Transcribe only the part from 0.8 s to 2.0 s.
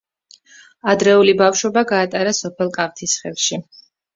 ადრეული ბავშვობა